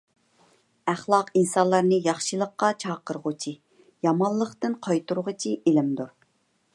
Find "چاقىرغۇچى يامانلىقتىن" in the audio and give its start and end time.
2.83-4.77